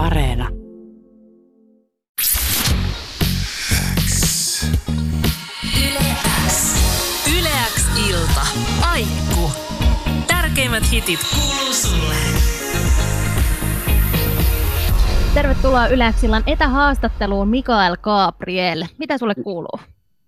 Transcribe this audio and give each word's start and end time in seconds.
Areena. 0.00 0.48
Yleäks 7.38 7.86
ilta. 8.08 8.40
Aikku. 8.90 9.50
Tärkeimmät 10.26 10.82
hitit 10.92 11.20
kuuluu 11.34 11.72
sulle. 11.72 12.14
Tervetuloa 15.34 15.86
Yleäksillan 15.86 16.42
etähaastatteluun 16.46 17.48
Mikael 17.48 17.96
Gabriel. 17.96 18.84
Mitä 18.98 19.18
sulle 19.18 19.34
kuuluu? 19.34 19.80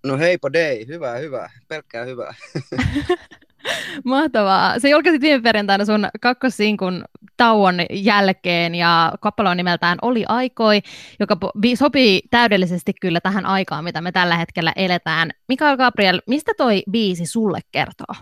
No 0.05 0.17
heipo 0.17 0.53
dei, 0.53 0.87
hyvää, 0.87 1.17
hyvää, 1.17 1.51
pelkkää 1.67 2.05
hyvää. 2.05 2.33
Mahtavaa. 4.03 4.79
Se 4.79 4.89
julkaisit 4.89 5.21
viime 5.21 5.41
perjantaina 5.41 5.85
sun 5.85 6.07
kakkossinkun 6.21 7.05
tauon 7.37 7.75
jälkeen 7.91 8.75
ja 8.75 9.13
kappale 9.21 9.49
on 9.49 9.57
nimeltään 9.57 9.97
Oli 10.01 10.25
aikoi, 10.27 10.81
joka 11.19 11.37
sopii 11.75 12.21
täydellisesti 12.29 12.93
kyllä 13.01 13.21
tähän 13.21 13.45
aikaan, 13.45 13.83
mitä 13.83 14.01
me 14.01 14.11
tällä 14.11 14.37
hetkellä 14.37 14.73
eletään. 14.75 15.31
Mikael 15.47 15.77
Gabriel, 15.77 16.21
mistä 16.27 16.51
toi 16.57 16.83
biisi 16.91 17.25
sulle 17.25 17.59
kertoo? 17.71 18.15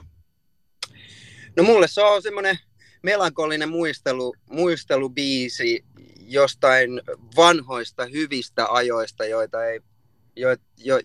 No 1.58 1.64
mulle 1.64 1.88
se 1.88 2.02
on 2.02 2.22
semmoinen 2.22 2.60
melankolinen 3.04 3.70
muistelu, 3.70 4.34
muistelubiisi 4.50 5.86
jostain 6.20 7.02
vanhoista 7.36 8.06
hyvistä 8.06 8.68
ajoista, 8.72 9.26
joita 9.26 9.66
ei 9.66 9.80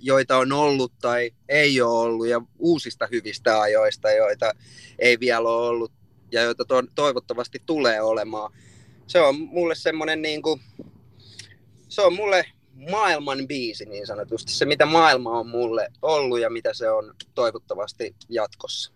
joita 0.00 0.36
on 0.36 0.52
ollut 0.52 0.92
tai 1.00 1.30
ei 1.48 1.80
ole 1.80 1.98
ollut, 1.98 2.26
ja 2.26 2.40
uusista 2.58 3.08
hyvistä 3.10 3.60
ajoista, 3.60 4.10
joita 4.10 4.52
ei 4.98 5.20
vielä 5.20 5.48
ole 5.48 5.68
ollut 5.68 5.92
ja 6.32 6.42
joita 6.42 6.64
to, 6.64 6.82
toivottavasti 6.94 7.62
tulee 7.66 8.02
olemaan. 8.02 8.52
Se 9.06 9.20
on 9.20 9.40
mulle 9.40 9.74
semmoinen 9.74 10.22
niin 10.22 10.42
kuin, 10.42 10.60
se 11.88 12.02
on 12.02 12.14
mulle 12.14 12.44
maailman 12.90 13.46
biisi 13.46 13.84
niin 13.84 14.06
sanotusti, 14.06 14.52
se 14.52 14.64
mitä 14.64 14.86
maailma 14.86 15.38
on 15.38 15.48
mulle 15.48 15.88
ollut 16.02 16.40
ja 16.40 16.50
mitä 16.50 16.74
se 16.74 16.90
on 16.90 17.14
toivottavasti 17.34 18.16
jatkossa 18.28 18.95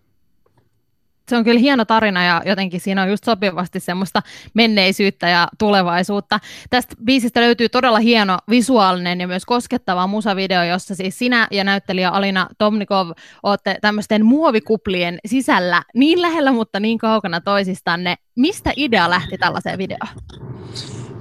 se 1.31 1.37
on 1.37 1.43
kyllä 1.43 1.59
hieno 1.59 1.85
tarina 1.85 2.25
ja 2.25 2.41
jotenkin 2.45 2.79
siinä 2.81 3.01
on 3.01 3.09
just 3.09 3.23
sopivasti 3.23 3.79
semmoista 3.79 4.21
menneisyyttä 4.53 5.29
ja 5.29 5.47
tulevaisuutta. 5.59 6.39
Tästä 6.69 6.95
biisistä 7.05 7.41
löytyy 7.41 7.69
todella 7.69 7.99
hieno 7.99 8.37
visuaalinen 8.49 9.21
ja 9.21 9.27
myös 9.27 9.45
koskettava 9.45 10.07
musavideo, 10.07 10.63
jossa 10.63 10.95
siis 10.95 11.19
sinä 11.19 11.47
ja 11.51 11.63
näyttelijä 11.63 12.09
Alina 12.09 12.47
Tomnikov 12.57 13.11
olette 13.43 13.77
tämmöisten 13.81 14.25
muovikuplien 14.25 15.19
sisällä 15.25 15.83
niin 15.95 16.21
lähellä, 16.21 16.51
mutta 16.51 16.79
niin 16.79 16.97
kaukana 16.97 17.41
toisistanne. 17.41 18.15
Mistä 18.35 18.73
idea 18.75 19.09
lähti 19.09 19.37
tällaiseen 19.37 19.77
videoon? 19.77 20.15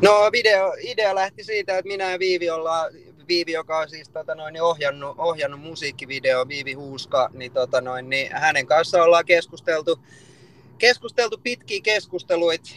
No 0.03 0.29
video, 0.33 0.73
idea 0.83 1.15
lähti 1.15 1.45
siitä, 1.45 1.79
että 1.79 1.89
minä 1.89 2.11
ja 2.11 2.19
Viivi 2.19 2.51
ollaan 2.51 2.91
Viivi, 3.31 3.53
joka 3.53 3.79
on 3.79 3.91
siis 3.91 4.09
tota 4.09 4.35
noin, 4.35 4.63
ohjannut, 4.63 5.15
ohjannut 5.19 5.61
musiikkivideo, 5.61 6.49
Viivi 6.49 6.73
Huuska, 6.73 7.31
niin, 7.33 7.53
tota 7.53 7.81
noin, 7.81 8.11
niin 8.11 8.33
hänen 8.33 8.67
kanssa 8.67 9.03
ollaan 9.03 9.25
keskusteltu, 9.25 9.99
keskusteltu 10.79 11.39
pitkiä 11.43 11.81
keskusteluita 11.83 12.71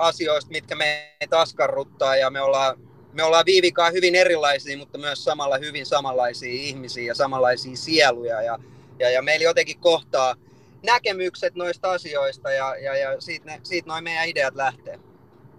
asioista, 0.00 0.50
mitkä 0.50 0.74
meitä 0.74 1.40
askarruttaa 1.40 2.16
ja 2.16 2.30
me 2.30 2.40
ollaan, 2.40 2.78
me 3.12 3.22
ollaan 3.22 3.46
Viivikaan 3.46 3.92
hyvin 3.92 4.14
erilaisia, 4.14 4.78
mutta 4.78 4.98
myös 4.98 5.24
samalla 5.24 5.58
hyvin 5.58 5.86
samanlaisia 5.86 6.52
ihmisiä 6.52 7.04
ja 7.04 7.14
samanlaisia 7.14 7.76
sieluja 7.76 8.42
ja, 8.42 8.58
ja, 8.98 9.10
ja 9.10 9.22
meillä 9.22 9.44
jotenkin 9.44 9.80
kohtaa 9.80 10.36
näkemykset 10.82 11.54
noista 11.54 11.90
asioista 11.90 12.50
ja, 12.50 12.76
ja, 12.76 12.96
ja 12.96 13.20
siitä, 13.20 13.58
siitä 13.62 13.88
noin 13.88 14.04
meidän 14.04 14.28
ideat 14.28 14.54
lähtee. 14.54 14.98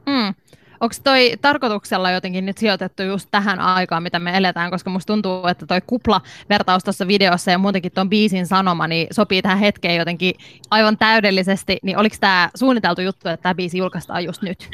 Mm. 0.06 0.34
Onko 0.84 0.96
toi 1.04 1.34
tarkoituksella 1.42 2.12
jotenkin 2.12 2.46
nyt 2.46 2.58
sijoitettu 2.58 3.04
just 3.04 3.28
tähän 3.32 3.60
aikaan, 3.60 4.04
mitä 4.04 4.20
me 4.20 4.38
eletään, 4.38 4.72
koska 4.72 4.90
musta 4.90 5.14
tuntuu, 5.14 5.48
että 5.48 5.66
toi 5.66 5.82
kupla-vertaus 5.88 6.84
tuossa 6.84 7.08
videossa 7.08 7.52
ja 7.52 7.58
muutenkin 7.58 7.92
tuon 7.92 8.10
biisin 8.10 8.48
sanoma, 8.48 8.88
niin 8.88 9.08
sopii 9.12 9.42
tähän 9.42 9.58
hetkeen 9.58 9.96
jotenkin 9.96 10.36
aivan 10.70 10.98
täydellisesti, 10.98 11.78
niin 11.84 11.98
oliko 11.98 12.16
tämä 12.20 12.50
suunniteltu 12.56 13.02
juttu, 13.02 13.30
että 13.30 13.44
tämä 13.44 13.56
biisi 13.56 13.78
julkaistaan 13.78 14.24
just 14.24 14.42
nyt? 14.42 14.70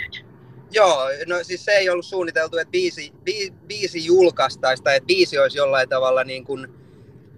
Joo, 0.71 1.03
no 1.27 1.35
siis 1.41 1.65
se 1.65 1.71
ei 1.71 1.89
ollut 1.89 2.05
suunniteltu, 2.05 2.57
että 2.57 2.71
biisi, 2.71 3.13
bi, 3.23 3.53
biisi 3.67 4.05
julkaistaisi 4.05 4.83
tai 4.83 4.95
että 4.95 5.07
biisi 5.07 5.37
olisi 5.37 5.57
jollain 5.57 5.89
tavalla 5.89 6.23
niin 6.23 6.45
kuin 6.45 6.67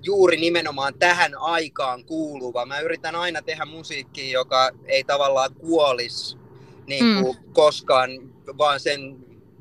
juuri 0.04 0.38
nimenomaan 0.38 0.94
tähän 1.00 1.32
aikaan 1.40 2.06
kuuluva. 2.06 2.66
Mä 2.66 2.80
yritän 2.80 3.16
aina 3.16 3.42
tehdä 3.42 3.66
musiikkia, 3.66 4.34
joka 4.34 4.70
ei 4.86 5.04
tavallaan 5.04 5.54
kuolisi 5.56 6.38
niin 6.88 7.24
kuin 7.24 7.36
mm. 7.36 7.54
koskaan 7.54 8.10
vaan 8.58 8.80
sen 8.80 9.18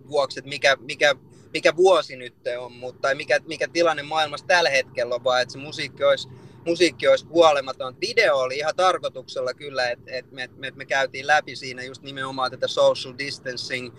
vuoksi, 0.09 0.39
että 0.39 0.49
mikä, 0.49 0.77
mikä, 0.81 1.15
mikä 1.53 1.77
vuosi 1.77 2.17
nyt 2.17 2.35
on, 2.59 2.73
mutta 2.73 3.01
tai 3.01 3.15
mikä, 3.15 3.41
mikä 3.47 3.69
tilanne 3.69 4.03
maailmassa 4.03 4.47
tällä 4.47 4.71
hetkellä 4.71 5.15
on, 5.15 5.25
vaan 5.25 5.43
että 5.43 5.53
se 5.53 5.59
musiikki 5.59 6.05
olisi, 6.05 6.29
musiikki 6.67 7.09
olisi 7.09 7.27
kuolematon. 7.27 7.97
Video 8.01 8.37
oli 8.37 8.57
ihan 8.57 8.77
tarkoituksella 8.77 9.55
kyllä, 9.55 9.91
että, 9.91 10.13
että 10.13 10.35
me, 10.35 10.49
me, 10.57 10.73
me 10.77 10.85
käytiin 10.85 11.27
läpi 11.27 11.57
siinä 11.57 11.83
just 11.83 12.03
nimenomaan 12.03 12.51
tätä 12.51 12.69
social 12.69 13.15
distancing, 13.19 13.95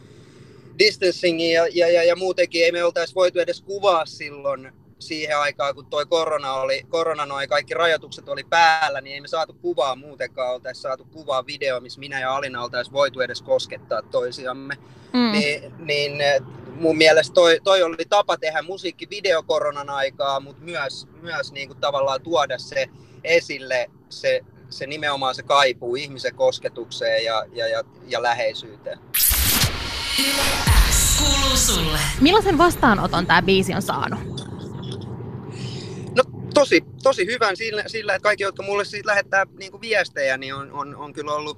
distancing 0.79 1.53
ja, 1.53 1.67
ja, 1.71 1.91
ja, 1.91 2.03
ja 2.03 2.15
muutenkin 2.15 2.65
ei 2.65 2.71
me 2.71 2.83
oltaisi 2.83 3.15
voitu 3.15 3.39
edes 3.39 3.61
kuvaa 3.61 4.05
silloin 4.05 4.71
siihen 5.01 5.39
aikaan, 5.39 5.75
kun 5.75 5.85
toi 5.85 6.05
korona 6.05 6.53
oli, 6.53 6.85
korona 6.89 7.25
noi 7.25 7.47
kaikki 7.47 7.73
rajoitukset 7.73 8.29
oli 8.29 8.43
päällä, 8.43 9.01
niin 9.01 9.13
ei 9.13 9.21
me 9.21 9.27
saatu 9.27 9.53
kuvaa 9.53 9.95
muutenkaan, 9.95 10.53
oltaisiin 10.53 10.81
saatu 10.81 11.05
kuvaa 11.11 11.45
video, 11.45 11.79
missä 11.79 11.99
minä 11.99 12.19
ja 12.19 12.35
Alina 12.35 12.63
oltaisiin 12.63 12.93
voitu 12.93 13.21
edes 13.21 13.41
koskettaa 13.41 14.01
toisiamme. 14.01 14.77
Mm. 15.13 15.31
Niin, 15.31 15.73
niin 15.77 16.11
mun 16.75 16.97
mielestä 16.97 17.33
toi, 17.33 17.59
toi 17.63 17.83
oli 17.83 18.05
tapa 18.09 18.37
tehdä 18.37 18.61
musiikki 18.61 19.09
videokoronan 19.09 19.89
aikaa, 19.89 20.39
mutta 20.39 20.63
myös, 20.63 21.07
myös 21.21 21.51
niin 21.51 21.67
kuin 21.67 21.79
tavallaan 21.79 22.21
tuoda 22.21 22.57
se 22.57 22.89
esille, 23.23 23.89
se, 24.09 24.41
se 24.69 24.87
nimenomaan 24.87 25.35
se 25.35 25.43
kaipuu 25.43 25.95
ihmisen 25.95 26.35
kosketukseen 26.35 27.25
ja, 27.25 27.43
ja, 27.53 27.67
ja, 27.67 27.83
ja 28.07 28.23
läheisyyteen. 28.23 28.99
Millaisen 32.21 32.57
vastaanoton 32.57 33.25
tämä 33.25 33.41
biisi 33.41 33.73
on 33.73 33.81
saanut? 33.81 34.40
Tosi, 36.53 36.83
tosi 37.03 37.25
hyvän 37.25 37.57
sillä, 37.57 37.83
sillä, 37.87 38.15
että 38.15 38.23
kaikki, 38.23 38.43
jotka 38.43 38.63
mulle 38.63 38.85
siitä 38.85 39.09
lähettää 39.09 39.45
niin 39.59 39.71
kuin 39.71 39.81
viestejä, 39.81 40.37
niin 40.37 40.55
on, 40.55 40.71
on, 40.71 40.95
on, 40.95 41.13
kyllä 41.13 41.33
ollut, 41.33 41.57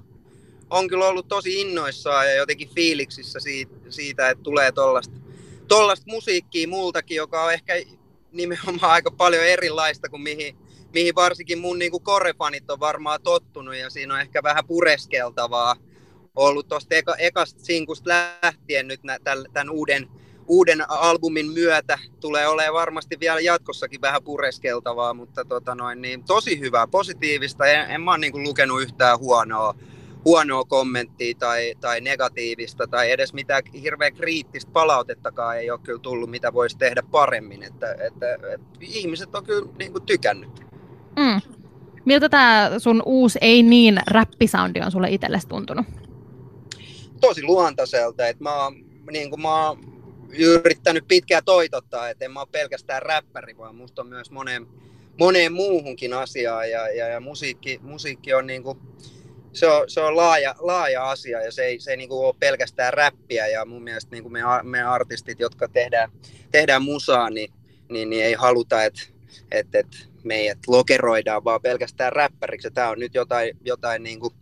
on 0.70 0.88
kyllä 0.88 1.08
ollut 1.08 1.28
tosi 1.28 1.62
innoissaan 1.62 2.26
ja 2.26 2.36
jotenkin 2.36 2.70
fiiliksissä 2.76 3.40
siitä, 3.40 3.76
siitä 3.90 4.30
että 4.30 4.44
tulee 4.44 4.72
tollasta, 4.72 5.16
tollasta 5.68 6.12
musiikkia 6.12 6.68
multakin, 6.68 7.18
joka 7.18 7.44
on 7.44 7.53
ehkä 7.53 7.74
nimenomaan 8.32 8.92
aika 8.92 9.12
paljon 9.12 9.44
erilaista 9.44 10.09
kuin 10.09 10.22
mihin, 10.22 10.56
mihin 10.94 11.16
varsinkin 11.16 11.59
mun 11.59 11.80
niin 11.80 11.92
kuin 11.92 12.03
korefanit 12.03 12.72
on 12.72 12.80
varmaan 12.80 13.22
tottunut 13.22 13.76
ja 13.76 13.90
siinä 13.90 14.14
on 14.14 14.22
ehkä 14.22 14.44
vähän 14.44 14.68
pureskeltavaa 14.68 15.76
ollut 16.36 16.68
tuosta 16.68 16.96
eka, 16.96 17.16
ekasta 17.16 17.64
sinkusta 17.64 18.09
lähtien 18.09 18.88
nyt 18.88 19.02
tämän 19.53 19.70
uuden 19.70 20.09
uuden 20.48 20.90
albumin 20.90 21.52
myötä 21.52 22.00
tulee 22.20 22.48
olemaan 22.48 22.74
varmasti 22.74 23.20
vielä 23.20 23.40
jatkossakin 23.40 24.02
vähän 24.02 24.24
pureskeltavaa, 24.24 25.14
mutta 25.14 25.46
tota 25.46 25.76
noin, 25.76 26.02
niin 26.02 26.24
tosi 26.24 26.59
hyvää, 26.59 26.88
positiivista. 26.88 27.66
En, 27.66 27.92
en 27.92 28.02
mä 28.02 28.12
ole 28.12 28.18
niin 28.18 28.44
lukenut 28.44 28.82
yhtään 28.82 29.20
huonoa, 29.20 29.76
huonoa 30.26 30.64
kommenttia 30.64 31.36
tai, 31.40 31.74
tai 31.82 32.02
negatiivista 32.02 32.88
tai 32.88 33.12
edes 33.12 33.34
mitään 33.34 33.64
hirveän 33.82 34.14
kriittistä 34.14 34.72
palautettakaan 34.72 35.58
ei 35.58 35.72
ole 35.72 35.80
kyllä 35.84 36.00
tullut, 36.00 36.30
mitä 36.30 36.53
voisi 36.53 36.78
tehdä 36.78 37.03
paremmin. 37.12 37.64
Että, 37.64 37.92
että, 37.92 38.34
että 38.34 38.68
ihmiset 38.82 39.36
on 39.36 39.46
kyllä 39.46 39.70
niin 39.80 39.92
kuin 39.92 40.06
tykännyt. 40.06 40.50
Mm. 41.20 41.42
Miltä 42.06 42.30
tämä 42.30 42.72
sun 42.78 43.03
uusi 43.06 43.40
ei 43.42 43.64
niin 43.64 44.00
räppisoundi 44.08 44.82
on 44.82 44.92
sulle 44.92 45.09
itsellesi 45.09 45.48
tuntunut? 45.48 45.86
Tosi 47.22 47.44
luontaiselta. 47.44 48.28
Että 48.28 48.44
mä, 48.44 48.52
niin 49.12 49.29
kuin 49.29 49.41
mä 49.41 49.67
oon 49.67 49.92
yrittänyt 50.38 51.08
pitkään 51.08 51.44
toitottaa, 51.46 52.09
että 52.09 52.26
en 52.26 52.32
mä 52.32 52.40
ole 52.40 52.47
pelkästään 52.52 53.02
räppäri, 53.02 53.58
vaan 53.58 53.76
musta 53.76 54.02
on 54.02 54.08
myös 54.08 54.32
moneen, 54.32 54.68
moneen 55.20 55.53
muuhunkin 55.53 56.14
asiaan 56.14 56.72
ja, 56.72 56.90
ja, 56.90 57.08
ja 57.08 57.20
musiikki, 57.20 57.80
musiikki 57.82 58.34
on 58.34 58.47
niin 58.47 58.64
kuin, 58.64 58.80
se 59.53 59.68
on, 59.68 59.90
se 59.90 60.02
on 60.02 60.16
laaja, 60.16 60.56
laaja 60.59 61.09
asia 61.09 61.41
ja 61.41 61.52
se 61.52 61.66
ei, 61.66 61.80
se 61.80 61.91
ei 61.91 61.97
niin 61.97 62.09
kuin 62.09 62.26
ole 62.26 62.35
pelkästään 62.40 62.94
räppiä 62.94 63.47
ja 63.47 63.66
mun 63.66 63.84
mielestä 63.84 64.12
niin 64.12 64.24
kuin 64.24 64.34
me, 64.34 64.40
me 64.64 64.84
artistit, 64.84 65.40
jotka 65.40 65.68
tehdään, 65.68 66.12
tehdään 66.52 66.84
musaa, 66.84 67.29
niin, 67.29 67.53
niin, 67.90 68.09
niin 68.09 68.26
ei 68.26 68.34
haluta, 68.34 68.84
että, 68.84 69.02
että, 69.52 69.79
että 69.79 69.97
meidät 70.24 70.59
lokeroidaan 70.68 71.44
vaan 71.44 71.62
pelkästään 71.62 72.14
räppäriksi. 72.14 72.72
Tämä 72.72 72.90
on 72.90 73.00
nyt 73.00 73.14
jotain, 73.14 73.58
jotain 73.66 74.03
niin 74.03 74.20
kuin 74.20 74.34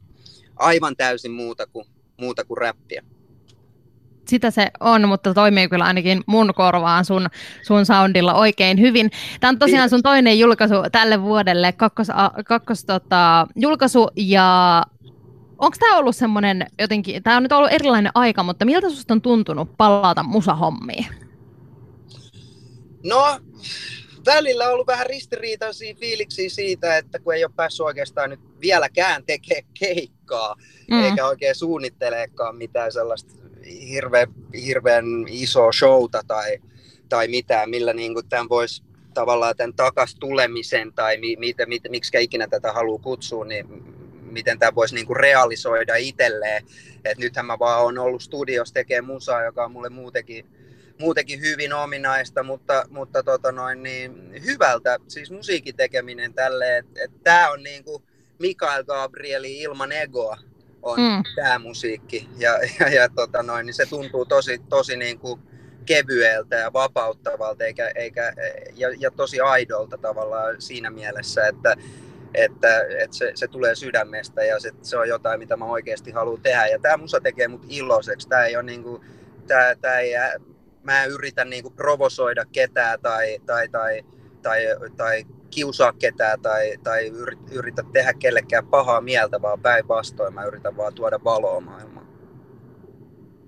aivan 0.56 0.96
täysin 0.96 1.32
muuta 1.32 1.68
kuin, 1.68 1.86
muuta 2.18 2.46
kuin 2.46 2.58
räppiä 2.58 3.04
sitä 4.28 4.52
se 4.52 4.72
on, 4.80 5.08
mutta 5.08 5.34
toimii 5.34 5.70
kyllä 5.70 5.86
ainakin 5.86 6.24
mun 6.26 6.54
korvaan 6.56 7.06
sun, 7.06 7.28
sun 7.62 7.86
soundilla 7.86 8.34
oikein 8.34 8.80
hyvin. 8.80 9.12
Tämä 9.40 9.50
on 9.50 9.60
tosiaan 9.60 9.90
sun 9.90 10.04
toinen 10.04 10.40
julkaisu 10.40 10.76
tälle 10.92 11.22
vuodelle, 11.22 11.72
kakkos, 11.72 12.08
kakkos 12.46 12.86
tota, 12.86 13.48
julkaisu 13.56 14.08
ja 14.16 14.84
onko 15.58 15.78
tämä 15.80 15.98
ollut 15.98 16.16
semmoinen 16.16 16.68
jotenkin, 16.80 17.24
tämä 17.24 17.38
on 17.38 17.44
nyt 17.44 17.52
ollut 17.52 17.72
erilainen 17.72 18.12
aika, 18.16 18.44
mutta 18.44 18.66
miltä 18.66 18.90
sinusta 18.90 19.14
on 19.14 19.22
tuntunut 19.22 19.78
palata 19.78 20.24
musahommiin? 20.24 21.06
No, 23.04 23.40
välillä 24.26 24.68
on 24.68 24.74
ollut 24.74 24.88
vähän 24.88 25.06
ristiriitaisia 25.06 25.96
fiiliksiä 25.96 26.50
siitä, 26.50 26.98
että 26.98 27.20
kun 27.20 27.36
ei 27.36 27.46
ole 27.46 27.54
päässyt 27.56 27.86
oikeastaan 27.86 28.30
nyt 28.30 28.40
vieläkään 28.62 29.24
tekemään 29.26 29.74
keikkaa, 29.80 30.56
mm. 30.92 31.04
eikä 31.04 31.28
oikein 31.28 31.56
suunnitteleekaan 31.56 32.56
mitään 32.56 32.92
sellaista 32.92 33.41
hirveän, 33.90 34.28
hirveän 34.66 35.06
isoa 35.28 35.72
showta 35.72 36.22
tai, 36.28 36.58
tai 37.10 37.28
mitään, 37.28 37.70
millä 37.70 37.94
niin 37.94 38.14
kuin 38.14 38.30
tämän 38.30 38.50
voisi 38.50 38.84
tavallaan 39.14 39.56
tämän 39.56 39.74
takas 39.74 40.16
tulemisen 40.16 40.94
tai 40.94 41.18
mi, 41.18 41.36
mi, 41.36 41.54
mi, 41.68 41.80
miksi 41.90 42.12
ikinä 42.20 42.48
tätä 42.48 42.74
haluaa 42.74 43.02
kutsua, 43.02 43.46
niin 43.46 43.66
miten 44.32 44.60
tämä 44.60 44.76
voisi 44.76 44.96
niin 44.96 45.08
kuin 45.08 45.18
realisoida 45.18 45.96
itselleen. 45.96 46.66
Et 47.06 47.18
nythän 47.18 47.46
mä 47.46 47.60
vaan 47.60 47.86
on 47.86 47.98
ollut 47.98 48.22
studiossa 48.22 48.74
tekemään 48.74 49.14
musaa, 49.14 49.44
joka 49.44 49.66
on 49.66 49.72
mulle 49.72 49.90
muutenkin, 49.90 50.46
muutenkin 51.00 51.42
hyvin 51.42 51.74
ominaista, 51.74 52.44
mutta, 52.44 52.86
mutta 52.90 53.24
tota 53.24 53.52
noin, 53.52 53.84
niin 53.84 54.44
hyvältä, 54.46 54.98
siis 55.08 55.32
musiikin 55.32 55.76
tekeminen 55.76 56.34
tälle, 56.34 56.78
että 56.78 57.04
et 57.04 57.12
tämä 57.24 57.52
on 57.52 57.64
niin 57.64 57.84
kuin 57.84 58.04
Mikael 58.40 58.84
Gabrieli 58.84 59.62
ilman 59.62 59.92
egoa 59.92 60.38
on 60.82 61.00
mm. 61.00 61.24
tämä 61.36 61.60
musiikki. 61.60 62.30
Ja, 62.38 62.60
ja, 62.80 62.90
ja 62.90 63.10
tota 63.10 63.44
noin, 63.44 63.66
niin 63.66 63.74
se 63.74 63.86
tuntuu 63.86 64.26
tosi, 64.26 64.62
tosi 64.70 64.98
niin 64.98 65.20
kuin 65.20 65.42
kevyeltä 65.86 66.56
ja 66.56 66.74
vapauttavalta 66.74 67.64
eikä, 67.64 67.92
eikä, 67.96 68.34
ja, 68.74 68.88
ja 69.00 69.12
tosi 69.12 69.40
aidolta 69.40 69.98
tavallaan 69.98 70.62
siinä 70.62 70.90
mielessä, 70.90 71.48
että, 71.48 71.76
että, 72.34 72.82
että 73.00 73.18
se, 73.18 73.32
se, 73.36 73.48
tulee 73.48 73.76
sydämestä 73.76 74.44
ja 74.44 74.60
se, 74.60 74.72
se 74.82 74.98
on 74.98 75.08
jotain, 75.08 75.40
mitä 75.40 75.58
mä 75.58 75.66
oikeasti 75.66 76.12
haluan 76.12 76.42
tehdä. 76.42 76.68
Ja 76.68 76.80
tämä 76.80 76.98
musa 76.98 77.22
tekee 77.22 77.48
mut 77.48 77.66
iloiseksi. 77.70 78.30
Tämä 78.30 78.46
ei 78.46 78.56
ole 78.56 78.64
niinku, 78.64 79.04
tää, 79.48 79.76
tää 79.76 80.00
ei, 80.00 80.14
mä 80.84 81.04
en 81.04 81.12
yritä 81.12 81.46
niinku 81.46 81.70
provosoida 81.70 82.46
ketään 82.52 83.00
tai, 83.02 83.40
tai, 83.46 83.70
tai, 83.70 84.04
tai, 84.42 84.66
tai 84.98 85.26
kiusaa 85.52 85.94
ketään 85.94 86.42
tai, 86.42 86.78
tai 86.84 87.12
yritä 87.52 87.84
tehdä 87.94 88.14
kellekään 88.14 88.68
pahaa 88.68 89.02
mieltä, 89.02 89.42
vaan 89.42 89.60
päinvastoin 89.60 90.34
mä 90.34 90.44
yritän 90.44 90.78
vaan 90.78 90.94
tuoda 90.94 91.20
valoa 91.24 91.60
maailmaan. 91.60 92.08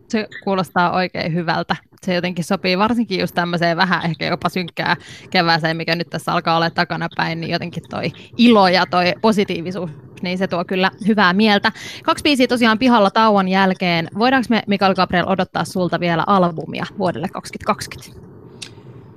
Se 0.09 0.27
kuulostaa 0.43 0.95
oikein 0.95 1.33
hyvältä. 1.33 1.75
Se 2.05 2.13
jotenkin 2.13 2.43
sopii 2.45 2.77
varsinkin 2.77 3.19
just 3.19 3.35
tämmöiseen 3.35 3.77
vähän 3.77 4.05
ehkä 4.05 4.25
jopa 4.25 4.49
synkkää 4.49 4.95
kevääseen, 5.29 5.77
mikä 5.77 5.95
nyt 5.95 6.09
tässä 6.09 6.33
alkaa 6.33 6.55
olla 6.55 6.69
takana 6.69 7.07
päin, 7.15 7.41
niin 7.41 7.51
jotenkin 7.51 7.83
toi 7.89 8.11
ilo 8.37 8.67
ja 8.67 8.85
toi 8.85 9.13
positiivisuus, 9.21 9.91
niin 10.21 10.37
se 10.37 10.47
tuo 10.47 10.65
kyllä 10.65 10.91
hyvää 11.07 11.33
mieltä. 11.33 11.71
Kaksi 12.03 12.23
biisiä 12.23 12.47
tosiaan 12.47 12.79
pihalla 12.79 13.11
tauon 13.11 13.47
jälkeen. 13.47 14.07
Voidaanko 14.19 14.47
me 14.49 14.63
Mikael 14.67 14.95
Gabriel 14.95 15.27
odottaa 15.27 15.65
sulta 15.65 15.99
vielä 15.99 16.23
albumia 16.27 16.85
vuodelle 16.97 17.27
2020? 17.27 18.32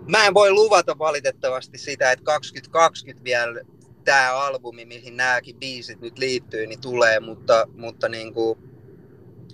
Mä 0.07 0.27
en 0.27 0.35
voi 0.35 0.51
luvata 0.53 0.99
valitettavasti 0.99 1.79
sitä, 1.79 2.13
että 2.13 2.25
2020 2.25 3.25
vielä 3.25 3.61
tämä 4.05 4.35
albumi, 4.35 4.85
mihin 4.85 5.17
nämäkin 5.17 5.57
biisit 5.57 6.01
nyt 6.01 6.19
liittyy, 6.19 6.67
niin 6.67 6.81
tulee, 6.81 7.21
mutta, 7.21 7.69
mutta 7.77 8.09
niin 8.09 8.35
kuin 8.35 8.59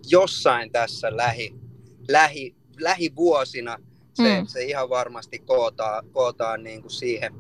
jossain 0.08 0.72
tässä 0.72 1.16
lähi, 1.16 1.54
lähi, 2.08 2.54
lähivuosina 2.80 3.78
se, 4.14 4.40
mm. 4.40 4.46
se 4.46 4.64
ihan 4.64 4.88
varmasti 4.88 5.38
kootaan, 5.38 6.06
kootaan 6.12 6.62
niin 6.62 6.80
kuin 6.82 6.92
siihen, 6.92 7.32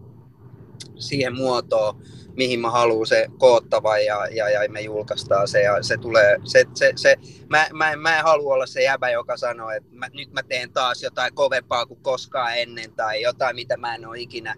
siihen 0.98 1.36
muotoon, 1.36 2.02
mihin 2.36 2.60
mä 2.60 2.70
haluan 2.70 3.06
se 3.06 3.26
koottava 3.38 3.98
ja, 3.98 4.26
ja, 4.26 4.50
ja 4.50 4.68
me 4.68 4.80
julkaistaan 4.80 5.48
se 5.48 5.62
ja 5.62 5.82
se 5.82 5.96
tulee, 5.96 6.36
se, 6.44 6.64
se, 6.74 6.92
se, 6.96 7.16
mä, 7.48 7.66
mä, 7.72 7.96
mä 7.96 8.18
en 8.18 8.24
halua 8.24 8.54
olla 8.54 8.66
se 8.66 8.82
jäbä, 8.82 9.10
joka 9.10 9.36
sanoo, 9.36 9.70
että 9.70 9.88
mä, 9.92 10.08
nyt 10.14 10.32
mä 10.32 10.42
teen 10.42 10.72
taas 10.72 11.02
jotain 11.02 11.34
kovempaa 11.34 11.86
kuin 11.86 12.00
koskaan 12.02 12.58
ennen 12.58 12.92
tai 12.92 13.22
jotain, 13.22 13.56
mitä 13.56 13.76
mä 13.76 13.94
en 13.94 14.06
ole 14.06 14.20
ikinä, 14.20 14.54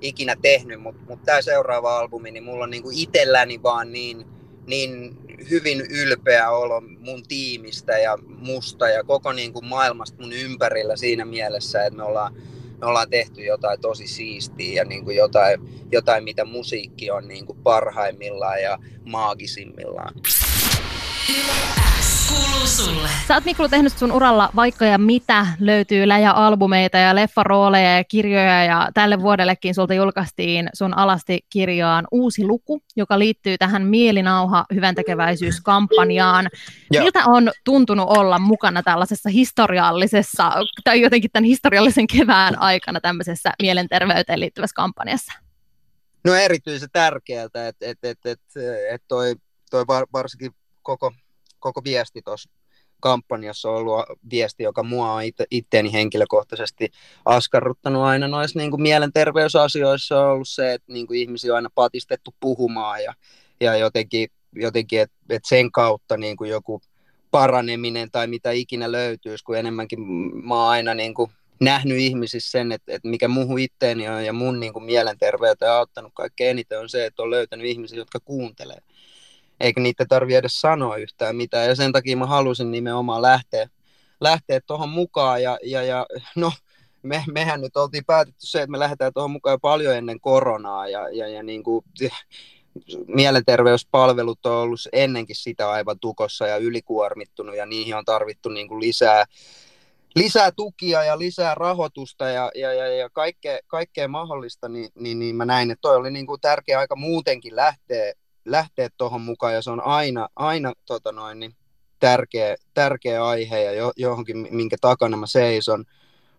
ikinä 0.00 0.36
tehnyt, 0.42 0.80
mutta 0.80 1.02
mut 1.08 1.22
tämä 1.24 1.42
seuraava 1.42 1.98
albumi, 1.98 2.30
niin 2.30 2.44
mulla 2.44 2.64
on 2.64 2.70
niinku 2.70 2.90
itselläni 2.92 3.62
vaan 3.62 3.92
niin, 3.92 4.26
niin 4.66 5.16
hyvin 5.50 5.80
ylpeä 5.80 6.50
olo 6.50 6.80
mun 6.80 7.22
tiimistä 7.28 7.98
ja 7.98 8.18
musta 8.26 8.88
ja 8.88 9.04
koko 9.04 9.32
niinku 9.32 9.60
maailmasta 9.60 10.22
mun 10.22 10.32
ympärillä 10.32 10.96
siinä 10.96 11.24
mielessä, 11.24 11.84
että 11.84 11.96
me 11.96 12.02
ollaan 12.02 12.36
me 12.80 12.86
ollaan 12.86 13.10
tehty 13.10 13.44
jotain 13.44 13.80
tosi 13.80 14.06
siistiä 14.06 14.74
ja 14.74 14.84
niin 14.84 15.04
kuin 15.04 15.16
jotain, 15.16 15.60
jotain, 15.92 16.24
mitä 16.24 16.44
musiikki 16.44 17.10
on 17.10 17.28
niin 17.28 17.46
kuin 17.46 17.58
parhaimmillaan 17.62 18.62
ja 18.62 18.78
maagisimmillaan. 19.04 20.14
Sä 23.28 23.34
oot 23.34 23.44
Miklu 23.44 23.68
tehnyt 23.68 23.98
sun 23.98 24.12
uralla 24.12 24.50
vaikka 24.56 24.84
ja 24.84 24.98
mitä, 24.98 25.46
löytyy 25.60 26.08
läjä-albumeita 26.08 26.98
ja 26.98 27.14
leffarooleja 27.14 27.96
ja 27.96 28.04
kirjoja 28.04 28.64
ja 28.64 28.88
tälle 28.94 29.20
vuodellekin 29.20 29.74
sulta 29.74 29.94
julkaistiin 29.94 30.68
sun 30.74 30.98
alasti 30.98 31.38
kirjaan 31.50 32.06
uusi 32.10 32.44
luku, 32.44 32.82
joka 32.96 33.18
liittyy 33.18 33.58
tähän 33.58 33.86
Mielinauha 33.86 34.64
hyvän 34.74 34.94
tekeväisyyskampanjaan. 34.94 36.48
Joo. 36.90 37.04
Miltä 37.04 37.22
on 37.26 37.50
tuntunut 37.64 38.08
olla 38.08 38.38
mukana 38.38 38.82
tällaisessa 38.82 39.28
historiallisessa, 39.28 40.52
tai 40.84 41.00
jotenkin 41.00 41.30
tämän 41.30 41.44
historiallisen 41.44 42.06
kevään 42.06 42.58
aikana 42.58 43.00
tämmöisessä 43.00 43.52
mielenterveyteen 43.62 44.40
liittyvässä 44.40 44.74
kampanjassa? 44.74 45.32
No 46.24 46.34
erityisen 46.34 46.88
tärkeää, 46.92 47.44
että 47.44 47.68
et, 47.68 47.76
et, 48.02 48.26
et, 48.26 48.40
et 48.90 49.02
toi, 49.08 49.34
toi 49.70 49.86
varsinkin 49.86 50.52
koko 50.82 51.12
koko 51.58 51.84
viesti 51.84 52.22
tuossa 52.22 52.50
kampanjassa 53.00 53.70
on 53.70 53.76
ollut 53.76 54.04
viesti, 54.30 54.62
joka 54.62 54.82
mua 54.82 55.12
on 55.12 55.22
ite, 55.22 55.44
itteeni 55.50 55.92
henkilökohtaisesti 55.92 56.90
askarruttanut 57.24 58.02
aina 58.02 58.28
noissa 58.28 58.58
niin 58.58 58.70
kuin 58.70 58.82
mielenterveysasioissa. 58.82 60.20
On 60.20 60.30
ollut 60.30 60.48
se, 60.48 60.72
että 60.72 60.92
niin 60.92 61.06
kuin 61.06 61.20
ihmisiä 61.20 61.52
on 61.52 61.56
aina 61.56 61.70
patistettu 61.74 62.34
puhumaan 62.40 63.02
ja, 63.04 63.14
ja 63.60 63.76
jotenkin, 63.76 64.28
jotenkin 64.52 65.00
että 65.00 65.16
et 65.30 65.44
sen 65.44 65.72
kautta 65.72 66.16
niin 66.16 66.36
kuin 66.36 66.50
joku 66.50 66.80
paraneminen 67.30 68.10
tai 68.10 68.26
mitä 68.26 68.50
ikinä 68.50 68.92
löytyisi, 68.92 69.44
kun 69.44 69.56
enemmänkin 69.56 70.00
mä 70.46 70.54
oon 70.54 70.70
aina 70.70 70.94
niin 70.94 71.14
kuin 71.14 71.30
nähnyt 71.60 71.98
ihmisissä 71.98 72.50
sen, 72.50 72.72
että, 72.72 72.92
että 72.92 73.08
mikä 73.08 73.28
muuhun 73.28 73.58
itteeni 73.58 74.08
on 74.08 74.24
ja 74.24 74.32
mun 74.32 74.60
niin 74.60 74.72
kuin 74.72 74.84
mielenterveyteen 74.84 75.72
auttanut 75.72 76.12
kaikkein 76.14 76.50
eniten 76.50 76.80
on 76.80 76.88
se, 76.88 77.06
että 77.06 77.22
on 77.22 77.30
löytänyt 77.30 77.66
ihmisiä, 77.66 77.98
jotka 77.98 78.20
kuuntelee 78.20 78.78
eikä 79.60 79.80
niitä 79.80 80.04
tarvi 80.08 80.34
edes 80.34 80.60
sanoa 80.60 80.96
yhtään 80.96 81.36
mitään. 81.36 81.68
Ja 81.68 81.74
sen 81.74 81.92
takia 81.92 82.16
mä 82.16 82.26
halusin 82.26 82.70
nimenomaan 82.70 83.22
lähteä, 83.22 83.68
lähteä 84.20 84.60
tuohon 84.60 84.88
mukaan. 84.88 85.42
Ja, 85.42 85.58
ja, 85.62 85.82
ja 85.82 86.06
no, 86.36 86.52
me, 87.02 87.24
mehän 87.32 87.60
nyt 87.60 87.76
oltiin 87.76 88.04
päätetty 88.04 88.46
se, 88.46 88.58
että 88.58 88.70
me 88.70 88.78
lähdetään 88.78 89.12
tuohon 89.12 89.30
mukaan 89.30 89.54
jo 89.54 89.58
paljon 89.58 89.94
ennen 89.94 90.20
koronaa. 90.20 90.88
Ja, 90.88 91.08
ja, 91.08 91.28
ja 91.28 91.42
niin 91.42 91.62
kuin, 91.62 91.84
mielenterveyspalvelut 93.06 94.46
on 94.46 94.52
ollut 94.52 94.80
ennenkin 94.92 95.36
sitä 95.36 95.70
aivan 95.70 95.98
tukossa 96.00 96.46
ja 96.46 96.56
ylikuormittunut 96.56 97.56
ja 97.56 97.66
niihin 97.66 97.96
on 97.96 98.04
tarvittu 98.04 98.48
niin 98.48 98.68
kuin 98.68 98.80
lisää, 98.80 99.24
lisää 100.14 100.52
tukia 100.52 101.04
ja 101.04 101.18
lisää 101.18 101.54
rahoitusta 101.54 102.28
ja, 102.28 102.50
ja, 102.54 102.72
ja, 102.72 102.88
ja 102.88 103.10
kaikkea, 103.10 103.58
kaikkea 103.66 104.08
mahdollista, 104.08 104.68
niin, 104.68 104.90
niin, 104.94 105.18
niin 105.18 105.36
mä 105.36 105.44
näin, 105.44 105.70
että 105.70 105.80
toi 105.80 105.96
oli 105.96 106.10
niin 106.10 106.26
kuin 106.26 106.40
tärkeä 106.40 106.78
aika 106.78 106.96
muutenkin 106.96 107.56
lähteä, 107.56 108.12
lähteä 108.46 108.88
tuohon 108.96 109.20
mukaan 109.20 109.54
ja 109.54 109.62
se 109.62 109.70
on 109.70 109.86
aina, 109.86 110.28
aina 110.36 110.72
tota 110.86 111.12
noin, 111.12 111.40
niin 111.40 111.56
tärkeä, 112.00 112.56
tärkeä 112.74 113.24
aihe 113.24 113.62
ja 113.62 113.72
jo, 113.72 113.92
johonkin, 113.96 114.48
minkä 114.50 114.76
takana 114.80 115.16
mä 115.16 115.26
seison. 115.26 115.84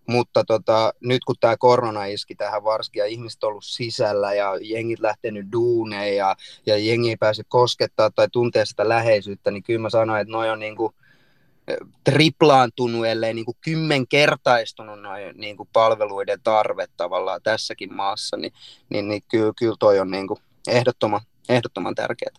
Mutta 0.08 0.44
tota, 0.44 0.94
nyt 1.00 1.26
kun 1.26 1.36
tämä 1.40 1.58
korona 1.58 2.06
iski 2.06 2.36
tähän 2.36 2.64
varsinkin 2.64 3.00
ja 3.00 3.06
ihmiset 3.06 3.44
on 3.44 3.50
ollut 3.50 3.66
sisällä 3.66 4.34
ja 4.34 4.58
jengit 4.62 5.00
lähtenyt 5.00 5.46
duuneen 5.52 6.16
ja, 6.16 6.36
ja 6.66 6.78
jengi 6.78 7.10
ei 7.10 7.18
pääse 7.18 7.44
koskettaa 7.48 8.10
tai 8.12 8.28
tuntee 8.32 8.66
sitä 8.66 8.90
läheisyyttä, 8.90 9.52
niin 9.52 9.64
kyllä 9.64 9.80
mä 9.80 9.90
sanoin, 9.90 10.22
että 10.22 10.32
noi 10.32 10.50
on 10.50 10.60
niinku 10.60 10.94
triplaantunut, 12.04 13.06
ellei 13.06 13.34
niinku 13.34 13.58
kymmenkertaistunut 13.62 15.02
noin 15.02 15.38
niinku 15.38 15.68
palveluiden 15.74 16.40
tarve 16.44 16.86
tavallaan 16.98 17.42
tässäkin 17.44 17.96
maassa, 17.96 18.38
niin, 18.38 18.54
niin, 18.90 19.08
niin 19.08 19.22
kyllä, 19.32 19.54
kyllä 19.56 19.76
toi 19.80 20.00
on 20.00 20.12
niinku 20.12 20.40
ehdottoman, 20.68 21.22
ehdottoman 21.50 21.96
tärkeää. 21.96 22.36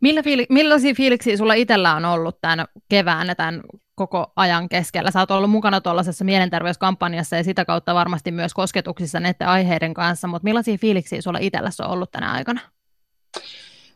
Millä 0.00 0.22
fiili- 0.22 0.46
millaisia 0.48 0.94
fiiliksiä 0.94 1.36
sulla 1.36 1.54
itsellä 1.54 1.94
on 1.94 2.04
ollut 2.04 2.40
tämän 2.40 2.66
kevään 2.88 3.26
ja 3.28 3.34
tämän 3.34 3.62
koko 3.94 4.32
ajan 4.36 4.68
keskellä? 4.68 5.10
Sä 5.10 5.20
oot 5.20 5.30
ollut 5.30 5.50
mukana 5.50 5.80
tuollaisessa 5.80 6.24
mielenterveyskampanjassa 6.24 7.36
ja 7.36 7.44
sitä 7.44 7.64
kautta 7.64 7.94
varmasti 7.94 8.30
myös 8.30 8.54
kosketuksissa 8.54 9.20
näiden 9.20 9.48
aiheiden 9.48 9.94
kanssa, 9.94 10.28
mutta 10.28 10.44
millaisia 10.44 10.78
fiiliksiä 10.78 11.22
sulla 11.22 11.38
itselläsi 11.38 11.82
on 11.82 11.90
ollut 11.90 12.10
tänä 12.10 12.32
aikana? 12.32 12.60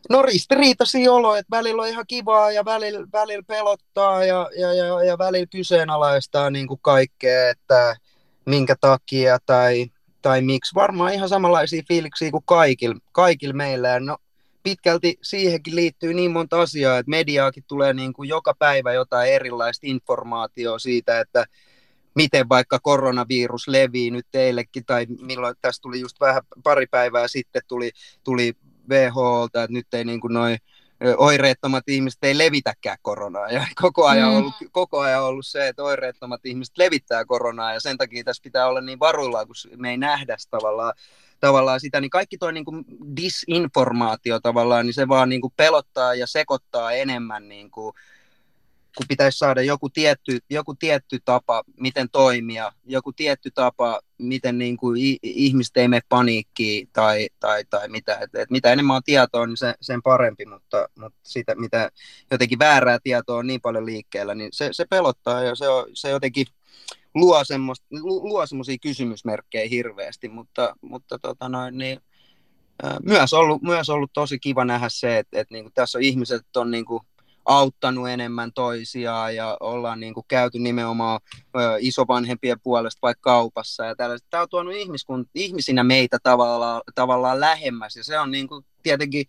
No 0.09 0.21
ristiriitaisia 0.21 1.11
oloja, 1.13 1.39
että 1.39 1.57
välillä 1.57 1.81
on 1.81 1.87
ihan 1.87 2.05
kivaa 2.07 2.51
ja 2.51 2.65
välillä, 2.65 3.07
välillä 3.13 3.43
pelottaa 3.47 4.25
ja, 4.25 4.49
ja, 4.59 4.73
ja, 4.73 5.03
ja 5.03 5.17
välillä 5.17 5.47
kyseenalaistaa 5.51 6.49
niin 6.49 6.67
kuin 6.67 6.79
kaikkea, 6.81 7.49
että 7.49 7.95
minkä 8.45 8.75
takia 8.81 9.37
tai 9.45 9.85
tai 10.21 10.41
miksi. 10.41 10.75
Varmaan 10.75 11.13
ihan 11.13 11.29
samanlaisia 11.29 11.83
fiiliksiä 11.87 12.31
kuin 12.31 12.43
kaikilla, 12.45 12.95
kaikilla 13.11 13.53
meillä. 13.53 13.99
No, 13.99 14.17
pitkälti 14.63 15.17
siihenkin 15.21 15.75
liittyy 15.75 16.13
niin 16.13 16.31
monta 16.31 16.61
asiaa, 16.61 16.97
että 16.97 17.09
mediaakin 17.09 17.63
tulee 17.67 17.93
niin 17.93 18.13
kuin 18.13 18.29
joka 18.29 18.53
päivä 18.59 18.93
jotain 18.93 19.33
erilaista 19.33 19.87
informaatiota 19.87 20.79
siitä, 20.79 21.19
että 21.19 21.45
miten 22.15 22.49
vaikka 22.49 22.79
koronavirus 22.79 23.67
levii 23.67 24.11
nyt 24.11 24.25
teillekin, 24.31 24.85
tai 24.85 25.05
milloin 25.21 25.55
tässä 25.61 25.81
tuli 25.81 25.99
just 25.99 26.19
vähän 26.19 26.41
pari 26.63 26.87
päivää 26.87 27.27
sitten 27.27 27.61
tuli, 27.67 27.91
tuli 28.23 28.53
WHOlta, 28.89 29.63
että 29.63 29.73
nyt 29.73 29.93
ei 29.93 30.05
niin 30.05 30.21
kuin 30.21 30.33
noin 30.33 30.57
oireettomat 31.17 31.83
ihmiset 31.87 32.23
ei 32.23 32.37
levitäkään 32.37 32.97
koronaa. 33.01 33.49
Ja 33.49 33.67
koko 33.81 34.07
ajan, 34.07 34.29
mm. 34.31 34.37
ollut, 34.37 34.53
koko 34.71 34.99
ajan 34.99 35.23
ollut 35.23 35.45
se, 35.45 35.67
että 35.67 35.83
oireettomat 35.83 36.45
ihmiset 36.45 36.77
levittää 36.77 37.25
koronaa, 37.25 37.73
ja 37.73 37.79
sen 37.79 37.97
takia 37.97 38.23
tässä 38.23 38.43
pitää 38.43 38.67
olla 38.67 38.81
niin 38.81 38.99
varuillaan, 38.99 39.47
kun 39.47 39.55
me 39.77 39.89
ei 39.89 39.97
nähdä 39.97 40.37
tavallaan, 40.49 40.93
tavallaan 41.39 41.79
sitä, 41.79 42.01
niin 42.01 42.09
kaikki 42.09 42.37
tuo 42.37 42.51
niin 42.51 42.65
kuin 42.65 42.85
disinformaatio 43.15 44.39
tavallaan, 44.39 44.85
niin 44.85 44.93
se 44.93 45.07
vaan 45.07 45.29
niin 45.29 45.41
kuin 45.41 45.53
pelottaa 45.57 46.15
ja 46.15 46.27
sekoittaa 46.27 46.91
enemmän 46.91 47.49
niin 47.49 47.71
kuin, 47.71 47.95
kun 48.97 49.05
pitäisi 49.07 49.37
saada 49.37 49.61
joku 49.61 49.89
tietty, 49.89 50.39
joku 50.49 50.75
tietty 50.75 51.19
tapa, 51.25 51.63
miten 51.79 52.09
toimia, 52.09 52.71
joku 52.85 53.13
tietty 53.13 53.51
tapa, 53.51 53.99
miten 54.17 54.57
niin 54.57 54.77
kuin 54.77 55.17
ihmiset 55.23 55.77
ei 55.77 55.87
mene 55.87 56.01
paniikkiin 56.09 56.89
tai, 56.93 57.29
tai, 57.39 57.65
tai 57.69 57.87
mitä. 57.87 58.17
Et, 58.21 58.35
et 58.35 58.49
mitä 58.49 58.73
enemmän 58.73 58.95
on 58.95 59.03
tietoa, 59.03 59.47
niin 59.47 59.57
se, 59.57 59.73
sen 59.81 60.01
parempi, 60.01 60.45
mutta, 60.45 60.89
mutta 60.99 61.19
sitä, 61.23 61.55
mitä 61.55 61.91
jotenkin 62.31 62.59
väärää 62.59 62.99
tietoa 63.03 63.37
on 63.37 63.47
niin 63.47 63.61
paljon 63.61 63.85
liikkeellä, 63.85 64.35
niin 64.35 64.49
se, 64.53 64.69
se 64.71 64.85
pelottaa 64.89 65.43
ja 65.43 65.55
se, 65.55 65.67
on, 65.67 65.85
se 65.93 66.09
jotenkin 66.09 66.45
luo, 67.15 67.43
semmoista, 67.43 67.85
luo 68.01 68.45
semmoisia 68.45 68.77
kysymysmerkkejä 68.81 69.69
hirveästi, 69.69 70.29
mutta, 70.29 70.75
mutta 70.81 71.19
tota 71.19 71.49
noin, 71.49 71.77
niin, 71.77 72.01
myös 73.03 73.33
ollut, 73.33 73.61
myös 73.61 73.89
ollut 73.89 74.13
tosi 74.13 74.39
kiva 74.39 74.65
nähdä 74.65 74.89
se, 74.89 75.17
että, 75.17 75.39
että 75.39 75.53
niin 75.53 75.63
kuin 75.63 75.73
tässä 75.73 75.97
on 75.97 76.03
ihmiset 76.03 76.57
on 76.57 76.71
niin 76.71 76.85
kuin 76.85 77.03
auttanut 77.45 78.09
enemmän 78.09 78.53
toisiaan 78.53 79.35
ja 79.35 79.57
ollaan 79.59 79.99
niin 79.99 80.13
kuin 80.13 80.25
käyty 80.27 80.59
nimenomaan 80.59 81.19
isovanhempien 81.79 82.59
puolesta 82.63 82.99
vaikka 83.01 83.21
kaupassa 83.21 83.85
ja 83.85 83.95
tällaiset. 83.95 84.27
Tämä 84.29 84.43
on 84.43 84.49
tuonut 84.49 84.73
ihmiskun, 84.73 85.25
ihmisinä 85.35 85.83
meitä 85.83 86.17
tavallaan, 86.23 86.81
tavallaan 86.95 87.39
lähemmäs 87.39 87.95
ja 87.95 88.03
se 88.03 88.19
on 88.19 88.31
niin 88.31 88.47
kuin 88.47 88.65
tietenkin 88.83 89.25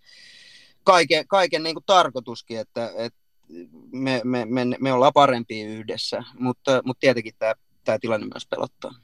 kaiken, 0.85 1.27
kaiken 1.29 1.63
niin 1.63 1.75
kuin 1.75 1.85
tarkoituskin, 1.87 2.61
että, 2.61 2.91
että 2.97 3.19
me, 3.93 4.21
me, 4.25 4.45
me, 4.45 4.65
me 4.81 4.93
ollaan 4.93 5.13
parempia 5.13 5.67
yhdessä, 5.67 6.23
mutta, 6.39 6.81
mutta 6.85 7.01
tietenkin 7.01 7.35
tämä, 7.39 7.55
tämä 7.85 7.99
tilanne 7.99 8.27
myös 8.27 8.47
pelottaa. 8.47 8.95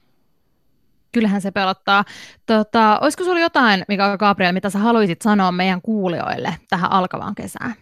Kyllähän 1.12 1.40
se 1.40 1.50
pelottaa. 1.50 2.04
Tota, 2.46 2.98
olisiko 3.00 3.24
sinulla 3.24 3.40
jotain, 3.40 3.84
Mika 3.88 4.18
Gabriel, 4.18 4.52
mitä 4.52 4.70
sä 4.70 4.78
haluaisit 4.78 5.22
sanoa 5.22 5.52
meidän 5.52 5.82
kuulijoille 5.82 6.54
tähän 6.68 6.92
alkavaan 6.92 7.34
kesään? 7.34 7.74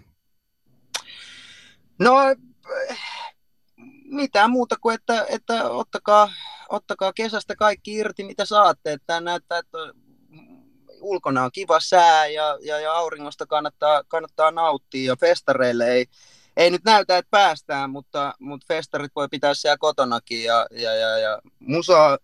No, 1.98 2.16
mitään 4.04 4.50
muuta 4.50 4.76
kuin, 4.80 4.94
että, 4.94 5.26
että 5.28 5.70
ottakaa, 5.70 6.32
ottakaa 6.68 7.12
kesästä 7.12 7.56
kaikki 7.56 7.94
irti, 7.94 8.24
mitä 8.24 8.44
saatte. 8.44 8.92
Että 8.92 9.20
näyttää, 9.20 9.58
että 9.58 9.78
ulkona 11.00 11.44
on 11.44 11.52
kiva 11.52 11.80
sää 11.80 12.26
ja, 12.26 12.58
ja, 12.62 12.80
ja 12.80 12.92
auringosta 12.92 13.46
kannattaa, 13.46 14.02
kannattaa 14.08 14.50
nauttia 14.50 15.12
ja 15.12 15.16
festareille 15.16 15.88
ei, 15.88 16.06
ei 16.56 16.70
nyt 16.70 16.84
näytä, 16.84 17.18
että 17.18 17.30
päästään, 17.30 17.90
mutta, 17.90 18.34
mutta 18.38 18.64
festarit 18.68 19.12
voi 19.16 19.28
pitää 19.30 19.54
siellä 19.54 19.76
kotonakin 19.78 20.44
ja, 20.44 20.66
ja, 20.70 20.94
ja, 20.94 21.18
ja 21.18 21.40
musaa, 21.58 22.18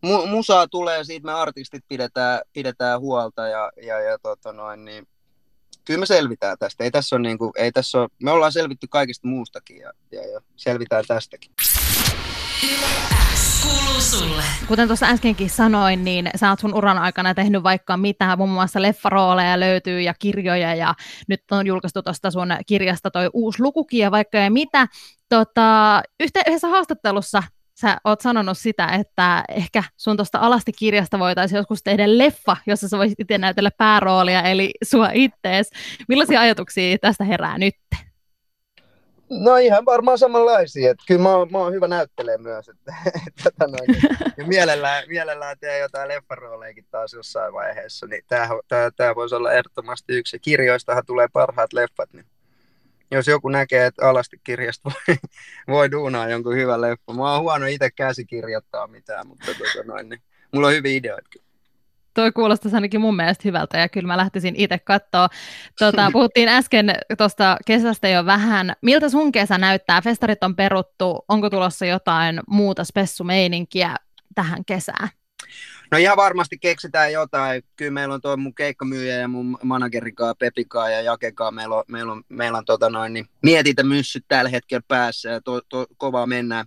mu, 0.00 0.26
musaa 0.26 0.68
tulee, 0.68 1.04
siitä 1.04 1.26
me 1.26 1.32
artistit 1.32 1.84
pidetään, 1.88 2.40
pidetään 2.52 3.00
huolta 3.00 3.48
ja, 3.48 3.70
ja, 3.82 4.00
ja 4.00 4.18
tota 4.18 4.52
noin, 4.52 4.84
niin 4.84 5.08
kyllä 5.86 6.00
me 6.00 6.06
selvitään 6.06 6.58
tästä. 6.58 6.84
Ei 6.84 6.90
tässä 6.90 7.16
ole, 7.16 7.22
niin 7.22 7.38
kuin, 7.38 7.52
ei 7.56 7.72
tässä 7.72 8.00
ole, 8.00 8.08
me 8.22 8.30
ollaan 8.30 8.52
selvitty 8.52 8.86
kaikista 8.90 9.28
muustakin 9.28 9.78
ja, 9.78 9.92
ja, 10.12 10.26
ja 10.30 10.40
selvitään 10.56 11.04
tästäkin. 11.08 11.50
Kuten 14.68 14.86
tuossa 14.86 15.06
äskenkin 15.06 15.50
sanoin, 15.50 16.04
niin 16.04 16.30
sä 16.36 16.50
oot 16.50 16.58
sun 16.58 16.74
uran 16.74 16.98
aikana 16.98 17.34
tehnyt 17.34 17.62
vaikka 17.62 17.96
mitä, 17.96 18.36
muun 18.36 18.50
muassa 18.50 18.82
leffarooleja 18.82 19.60
löytyy 19.60 20.00
ja 20.00 20.14
kirjoja 20.14 20.74
ja 20.74 20.94
nyt 21.28 21.42
on 21.50 21.66
julkaistu 21.66 22.02
tuosta 22.02 22.30
sun 22.30 22.48
kirjasta 22.66 23.10
toi 23.10 23.30
uusi 23.32 23.62
lukukin 23.62 24.00
ja 24.00 24.10
vaikka 24.10 24.38
ja 24.38 24.50
mitä. 24.50 24.86
Tota, 25.28 26.02
yhdessä 26.20 26.68
haastattelussa 26.68 27.42
sä 27.80 27.96
oot 28.04 28.20
sanonut 28.20 28.58
sitä, 28.58 28.86
että 28.86 29.44
ehkä 29.48 29.82
sun 29.96 30.16
tuosta 30.16 30.38
alasti 30.38 30.72
kirjasta 30.72 31.18
voitaisiin 31.18 31.56
joskus 31.56 31.82
tehdä 31.82 32.18
leffa, 32.18 32.56
jossa 32.66 32.88
sä 32.88 32.98
voisit 32.98 33.20
itse 33.20 33.38
näytellä 33.38 33.70
pääroolia, 33.78 34.42
eli 34.42 34.70
sua 34.84 35.10
ittees. 35.12 35.70
Millaisia 36.08 36.40
ajatuksia 36.40 36.98
tästä 36.98 37.24
herää 37.24 37.58
nyt? 37.58 37.74
No 39.30 39.56
ihan 39.56 39.84
varmaan 39.84 40.18
samanlaisia. 40.18 40.90
Että 40.90 41.04
kyllä 41.08 41.22
mä 41.22 41.36
oon, 41.36 41.52
mä 41.52 41.58
oon 41.58 41.72
hyvä 41.72 41.88
näyttelee 41.88 42.38
myös. 42.38 42.68
Että, 42.68 42.94
että, 43.26 43.42
tota 43.50 43.66
noin, 43.66 44.02
ja 44.36 44.46
mielellään, 44.54 45.04
mielellään 45.08 45.56
teen 45.60 45.80
jotain 45.80 46.08
leffarooleikin 46.08 46.86
taas 46.90 47.12
jossain 47.12 47.52
vaiheessa. 47.52 48.06
Niin 48.06 48.22
tää, 48.28 48.48
tää, 48.68 48.90
tää 48.90 49.14
voisi 49.14 49.34
olla 49.34 49.52
ehdottomasti 49.52 50.12
yksi. 50.12 50.38
Kirjoistahan 50.38 51.06
tulee 51.06 51.28
parhaat 51.32 51.72
leffat. 51.72 52.12
Niin 52.12 52.26
jos 53.10 53.26
joku 53.26 53.48
näkee, 53.48 53.86
että 53.86 54.08
alasti 54.08 54.40
kirjasta 54.44 54.90
voi, 54.90 55.16
voi 55.68 55.90
duunaa 55.90 56.28
jonkun 56.28 56.56
hyvän 56.56 56.80
leffa. 56.80 57.12
Mä 57.12 57.32
oon 57.32 57.42
huono 57.42 57.66
itse 57.66 57.90
käsikirjoittaa 57.90 58.86
mitään, 58.86 59.26
mutta 59.26 59.46
tota 59.46 59.84
noin, 59.84 60.08
niin 60.08 60.20
mulla 60.52 60.66
on 60.66 60.72
hyviä 60.72 60.96
ideoita 60.96 61.28
Toi 62.14 62.32
kuulostaisi 62.32 62.76
ainakin 62.76 63.00
mun 63.00 63.16
mielestä 63.16 63.42
hyvältä 63.44 63.78
ja 63.78 63.88
kyllä 63.88 64.06
mä 64.06 64.16
lähtisin 64.16 64.54
itse 64.56 64.78
katsoa. 64.78 65.28
Tota, 65.78 66.10
puhuttiin 66.12 66.48
äsken 66.48 66.94
tuosta 67.18 67.56
kesästä 67.66 68.08
jo 68.08 68.26
vähän. 68.26 68.72
Miltä 68.82 69.08
sun 69.08 69.32
kesä 69.32 69.58
näyttää? 69.58 70.00
Festarit 70.00 70.44
on 70.44 70.56
peruttu. 70.56 71.24
Onko 71.28 71.50
tulossa 71.50 71.86
jotain 71.86 72.40
muuta 72.48 72.84
spessumeininkiä 72.84 73.96
tähän 74.34 74.64
kesään? 74.64 75.08
No 75.90 75.98
ihan 75.98 76.16
varmasti 76.16 76.58
keksitään 76.58 77.12
jotain. 77.12 77.62
Kyllä 77.76 77.90
meillä 77.90 78.14
on 78.14 78.20
tuo 78.20 78.36
mun 78.36 78.54
keikkamyyjä 78.54 79.14
ja 79.14 79.28
mun 79.28 79.58
managerikaa, 79.62 80.34
Pepikaa 80.34 80.90
ja 80.90 81.00
Jakekaa. 81.00 81.50
Meillä 81.50 81.76
on, 81.76 81.84
meillä 81.88 82.12
on, 82.12 82.22
meillä 82.28 82.58
on 82.58 82.64
tota 82.64 82.90
noin, 82.90 83.12
niin 83.12 83.28
myssyt 83.82 84.24
tällä 84.28 84.50
hetkellä 84.50 84.82
päässä 84.88 85.28
ja 85.28 85.40
to, 85.40 85.60
to, 85.68 85.86
kovaa 85.96 86.26
mennään 86.26 86.66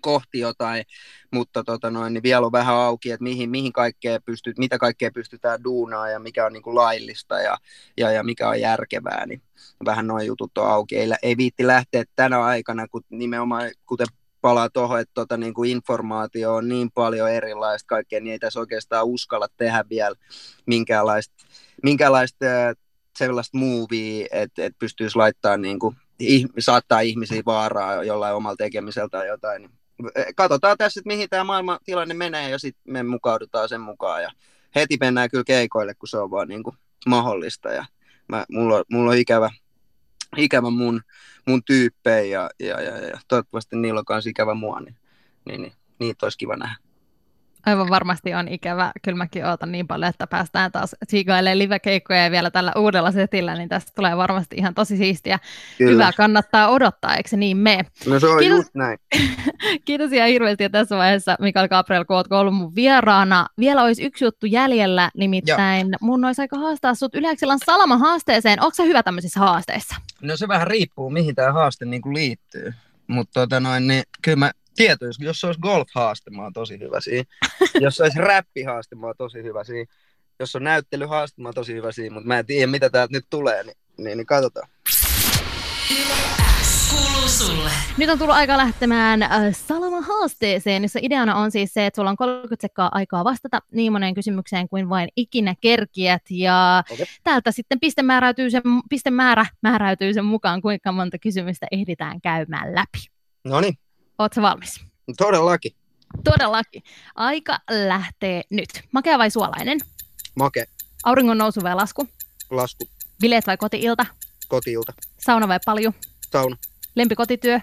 kohti 0.00 0.38
jotain, 0.38 0.84
mutta 1.32 1.64
tota 1.64 1.90
noin, 1.90 2.14
niin 2.14 2.22
vielä 2.22 2.46
on 2.46 2.52
vähän 2.52 2.74
auki, 2.74 3.10
että 3.10 3.22
mihin, 3.22 3.50
mihin 3.50 3.72
kaikkea 3.72 4.20
pystyt, 4.20 4.58
mitä 4.58 4.78
kaikkea 4.78 5.10
pystytään 5.14 5.64
duunaa 5.64 6.08
ja 6.08 6.18
mikä 6.18 6.46
on 6.46 6.52
niin 6.52 6.62
kuin 6.62 6.76
laillista 6.76 7.40
ja, 7.40 7.58
ja, 7.96 8.10
ja, 8.10 8.22
mikä 8.24 8.48
on 8.48 8.60
järkevää, 8.60 9.26
niin 9.26 9.42
vähän 9.84 10.06
noin 10.06 10.26
jutut 10.26 10.58
on 10.58 10.70
auki. 10.70 10.96
Ei, 10.96 11.08
ei 11.22 11.36
viitti 11.36 11.66
lähteä 11.66 12.04
tänä 12.16 12.42
aikana, 12.42 12.88
kun 12.88 13.02
nimenomaan, 13.10 13.70
kuten 13.86 14.06
palaa 14.44 14.70
tuohon, 14.70 15.00
että 15.00 15.14
tota, 15.14 15.36
niin 15.36 15.54
kuin 15.54 15.70
informaatio 15.70 16.54
on 16.54 16.68
niin 16.68 16.90
paljon 16.90 17.30
erilaista 17.30 17.86
kaikkea, 17.86 18.20
niin 18.20 18.32
ei 18.32 18.38
tässä 18.38 18.60
oikeastaan 18.60 19.06
uskalla 19.06 19.48
tehdä 19.56 19.84
vielä 19.90 20.14
minkäänlaista, 20.66 21.34
minkäänlaista 21.82 22.44
sellaista 23.18 23.58
movie, 23.58 24.26
että, 24.30 24.64
että 24.64 24.78
pystyisi 24.78 25.16
laittamaan 25.16 25.62
niin 25.62 25.78
kuin, 25.78 25.96
saattaa 26.58 27.00
ihmisiä 27.00 27.42
vaaraa 27.46 28.04
jollain 28.04 28.34
omalla 28.34 28.56
tekemisellä 28.56 29.08
tai 29.08 29.26
jotain. 29.26 29.62
Niin 29.62 29.70
katsotaan 30.36 30.78
tässä, 30.78 31.00
että 31.00 31.08
mihin 31.08 31.28
tämä 31.28 31.44
maailman 31.44 31.78
tilanne 31.84 32.14
menee 32.14 32.50
ja 32.50 32.58
sitten 32.58 32.92
me 32.92 33.02
mukaudutaan 33.02 33.68
sen 33.68 33.80
mukaan 33.80 34.22
ja 34.22 34.30
heti 34.74 34.96
mennään 35.00 35.30
kyllä 35.30 35.44
keikoille, 35.46 35.94
kun 35.94 36.08
se 36.08 36.18
on 36.18 36.30
vaan 36.30 36.48
niin 36.48 36.62
kuin 36.62 36.76
mahdollista 37.06 37.68
ja 37.68 37.84
mä, 38.28 38.44
mulla, 38.50 38.76
on, 38.76 38.84
mulla 38.90 39.10
on 39.10 39.16
ikävä, 39.16 39.50
ikävä 40.38 40.70
mun, 40.70 41.00
mun 41.46 41.64
tyyppejä 41.64 42.24
ja, 42.24 42.50
ja, 42.60 42.80
ja, 42.80 42.98
ja, 42.98 43.18
toivottavasti 43.28 43.76
niillä 43.76 43.98
on 43.98 44.04
myös 44.08 44.26
ikävä 44.26 44.54
mua, 44.54 44.80
niin, 44.80 44.96
niin, 45.44 45.60
niin 45.62 45.72
niitä 45.98 46.26
olisi 46.26 46.38
kiva 46.38 46.56
nähdä. 46.56 46.83
Aivan 47.66 47.88
varmasti 47.88 48.34
on 48.34 48.48
ikävä. 48.48 48.92
Kyllä 49.02 49.18
mäkin 49.18 49.46
ootan 49.46 49.72
niin 49.72 49.86
paljon, 49.86 50.10
että 50.10 50.26
päästään 50.26 50.72
taas 50.72 50.96
siikailemaan 51.08 51.58
live-keikkoja 51.58 52.30
vielä 52.30 52.50
tällä 52.50 52.72
uudella 52.76 53.12
setillä, 53.12 53.54
niin 53.54 53.68
tästä 53.68 53.92
tulee 53.96 54.16
varmasti 54.16 54.56
ihan 54.56 54.74
tosi 54.74 54.96
siistiä. 54.96 55.38
Kyllä. 55.78 55.92
Hyvä, 55.92 56.12
kannattaa 56.16 56.68
odottaa, 56.68 57.16
eikö 57.16 57.28
se 57.28 57.36
niin 57.36 57.56
mene? 57.56 57.84
No 58.06 58.20
se 58.20 58.26
on 58.26 58.38
Kiitos... 58.38 58.58
just 58.58 58.74
näin. 58.74 58.98
Kiitos 59.84 60.12
ihan 60.12 60.28
hirveästi 60.28 60.70
tässä 60.70 60.96
vaiheessa, 60.96 61.36
Mikael 61.40 61.68
Gabriel, 61.68 62.04
kun 62.04 62.16
olet 62.16 62.32
ollut 62.32 62.54
mun 62.54 62.74
vieraana. 62.74 63.46
Vielä 63.58 63.82
olisi 63.82 64.04
yksi 64.04 64.24
juttu 64.24 64.46
jäljellä, 64.46 65.10
nimittäin 65.16 65.88
ja. 65.92 65.98
mun 66.00 66.24
olisi 66.24 66.42
aika 66.42 66.58
haastaa 66.58 66.94
sut 66.94 67.14
Yleäksillan 67.14 67.58
Salama 67.66 67.98
haasteeseen. 67.98 68.60
Onko 68.60 68.74
se 68.74 68.84
hyvä 68.84 69.02
tämmöisissä 69.02 69.40
haasteissa? 69.40 69.94
No 70.22 70.36
se 70.36 70.48
vähän 70.48 70.66
riippuu, 70.66 71.10
mihin 71.10 71.34
tämä 71.34 71.52
haaste 71.52 71.84
niin 71.84 72.02
kuin 72.02 72.14
liittyy. 72.14 72.74
Mutta 73.06 73.40
tota 73.40 73.60
noin, 73.60 73.86
niin 73.86 74.02
kyllä 74.22 74.36
mä 74.36 74.50
tieto, 74.76 75.06
jos, 75.06 75.16
jos 75.18 75.40
se 75.40 75.46
olisi 75.46 75.60
golf-haaste, 75.60 76.30
mä 76.30 76.42
oon 76.42 76.52
tosi 76.52 76.78
hyvä 76.78 77.00
siinä. 77.00 77.24
jos 77.80 77.96
se 77.96 78.02
olisi 78.02 78.18
räppihaaste, 78.18 78.96
mä 78.96 79.06
oon 79.06 79.14
tosi 79.18 79.42
hyvä 79.42 79.64
siinä. 79.64 79.92
Jos 80.40 80.56
on 80.56 80.64
näyttelyhaaste, 80.64 81.42
mä 81.42 81.48
oon 81.48 81.54
tosi 81.54 81.74
hyvä 81.74 81.92
siinä, 81.92 82.14
mutta 82.14 82.28
mä 82.28 82.38
en 82.38 82.46
tiedä, 82.46 82.66
mitä 82.66 82.90
täältä 82.90 83.12
nyt 83.12 83.26
tulee, 83.30 83.62
niin, 83.62 83.76
niin, 83.98 84.18
niin 84.18 84.26
katsotaan. 84.26 84.68
sulle. 87.26 87.70
Nyt 87.98 88.10
on 88.10 88.18
tullut 88.18 88.34
aika 88.34 88.56
lähtemään 88.56 89.22
äh, 89.22 89.30
Salama-haasteeseen, 89.52 90.82
jossa 90.82 90.98
ideana 91.02 91.34
on 91.34 91.50
siis 91.50 91.74
se, 91.74 91.86
että 91.86 91.96
sulla 91.96 92.10
on 92.10 92.16
30 92.16 92.62
sekkaa 92.62 92.88
aikaa 92.92 93.24
vastata 93.24 93.58
niin 93.72 93.92
moneen 93.92 94.14
kysymykseen 94.14 94.68
kuin 94.68 94.88
vain 94.88 95.08
ikinä 95.16 95.54
kerkiät. 95.60 96.22
Ja 96.30 96.84
Okei. 96.90 97.06
täältä 97.24 97.50
sitten 97.50 97.80
piste, 97.80 98.02
määräytyy 98.02 98.50
sen, 98.50 98.62
pistemäärä 98.90 99.46
määräytyy 99.62 100.14
sen 100.14 100.24
mukaan, 100.24 100.62
kuinka 100.62 100.92
monta 100.92 101.18
kysymystä 101.18 101.66
ehditään 101.70 102.20
käymään 102.20 102.74
läpi. 102.74 102.98
No 103.44 103.60
niin, 103.60 103.74
Oletko 104.18 104.42
valmis? 104.42 104.80
todellakin. 105.18 105.72
Todellakin. 106.24 106.82
Aika 107.14 107.58
lähtee 107.70 108.42
nyt. 108.50 108.68
Makea 108.92 109.18
vai 109.18 109.30
suolainen? 109.30 109.78
Make, 110.34 110.66
Auringon 111.04 111.38
nousu 111.38 111.62
vai 111.62 111.74
lasku? 111.74 112.08
lasku, 112.50 112.88
Bileet 113.20 113.46
vai 113.46 113.56
kotiilta? 113.56 114.06
kotiilta, 114.48 114.92
Sauna 115.18 115.48
vai 115.48 115.58
palju? 115.66 115.92
sauna, 116.32 116.56
Lempikotityö? 116.94 117.60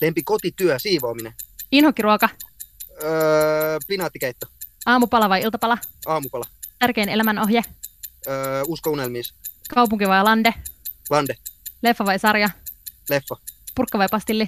lempi 0.00 0.22
kotityö, 0.22 0.78
siivoaminen, 0.78 1.34
Inhokkiruoka? 1.72 2.28
öö, 3.02 3.78
pinaattikeitto, 3.88 4.46
Aamupala 4.86 5.28
vai 5.28 5.42
iltapala? 5.42 5.78
aamupala, 6.06 6.44
Tärkein 6.78 7.08
elämänohje? 7.08 7.62
öö, 8.26 8.62
usko 8.66 8.90
unelmiis, 8.90 9.34
Kaupunki 9.74 10.08
vai 10.08 10.24
lande? 10.24 10.54
lande, 11.10 11.34
Leffa 11.82 12.04
vai 12.04 12.18
sarja? 12.18 12.50
leffa, 13.10 13.36
Purkka 13.74 13.98
vai 13.98 14.08
pastilli? 14.10 14.46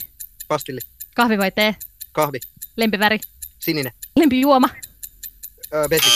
pastilli, 0.49 0.81
Kahvi 1.14 1.38
vai 1.38 1.50
tee? 1.50 1.76
kahvi, 2.12 2.38
Lempiväri? 2.76 3.19
sininen, 3.59 3.93
Lempijuoma? 4.17 4.69
öö, 5.75 5.85
vesi. 5.90 6.11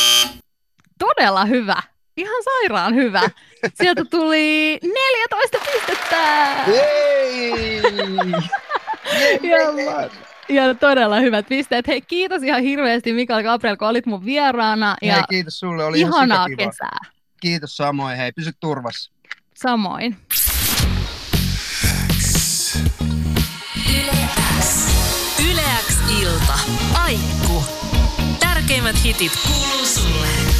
Todella 0.98 1.44
hyvä. 1.44 1.82
Ihan 2.16 2.42
sairaan 2.44 2.94
hyvä. 2.94 3.22
Sieltä 3.82 4.04
tuli 4.04 4.78
14 4.82 5.58
pistettä. 5.72 6.54
Hei! 6.66 7.82
Ja, 10.48 10.74
todella 10.74 11.20
hyvät 11.20 11.46
pisteet. 11.48 11.86
Hei, 11.86 12.00
kiitos 12.00 12.42
ihan 12.42 12.62
hirveästi 12.62 13.12
Mikael 13.12 13.42
Gabriel, 13.42 13.76
kun 13.76 13.88
olit 13.88 14.06
mun 14.06 14.24
vieraana. 14.24 14.96
Ja 15.02 15.14
Hei, 15.14 15.22
kiitos 15.30 15.58
sulle, 15.58 15.84
oli 15.84 16.00
ihan 16.00 16.10
ihanaa 16.12 16.46
sikakiva. 16.48 16.70
kesää. 16.70 16.98
Kiitos 17.40 17.76
samoin, 17.76 18.16
hei, 18.16 18.32
pysy 18.32 18.50
turvassa. 18.60 19.12
Samoin. 19.54 20.16
Yle 27.08 27.14
X 27.14 27.22
ilta. 27.22 27.34
Aikku. 27.44 27.64
Tärkeimmät 28.40 29.04
hitit 29.04 29.32
kuuluu 29.46 29.86
sulle. 29.86 30.53